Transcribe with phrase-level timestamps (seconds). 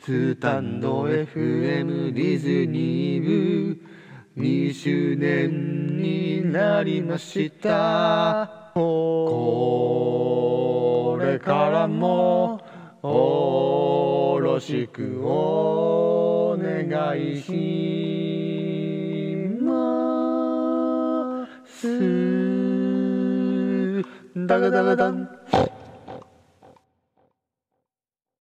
[0.00, 3.80] スタンド FM ディズニー部
[4.36, 8.72] 2周年になりました。
[8.74, 9.96] こ
[11.20, 12.60] れからも
[13.02, 17.52] よろしくお願いし
[19.62, 21.88] ます。
[24.36, 25.28] ダガダガダン。